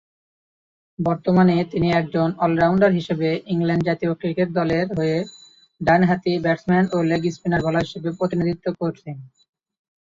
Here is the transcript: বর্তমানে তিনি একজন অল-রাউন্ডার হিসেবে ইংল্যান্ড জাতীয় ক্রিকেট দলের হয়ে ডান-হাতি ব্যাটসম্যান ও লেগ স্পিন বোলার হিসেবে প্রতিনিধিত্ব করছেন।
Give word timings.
বর্তমানে 0.99 1.55
তিনি 1.71 1.87
একজন 1.91 2.29
অল-রাউন্ডার 2.37 2.91
হিসেবে 2.91 3.29
ইংল্যান্ড 3.53 3.83
জাতীয় 3.85 4.13
ক্রিকেট 4.19 4.49
দলের 4.57 4.87
হয়ে 4.97 5.17
ডান-হাতি 5.81 6.33
ব্যাটসম্যান 6.43 6.85
ও 6.91 7.07
লেগ 7.09 7.23
স্পিন 7.35 7.53
বোলার 7.63 7.85
হিসেবে 7.87 8.09
প্রতিনিধিত্ব 8.19 8.65
করছেন। 8.81 9.15